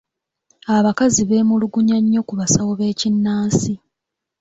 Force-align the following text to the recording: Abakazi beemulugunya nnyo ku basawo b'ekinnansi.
Abakazi 0.77 1.21
beemulugunya 1.29 1.97
nnyo 2.01 2.21
ku 2.27 2.33
basawo 2.39 2.71
b'ekinnansi. 2.79 3.73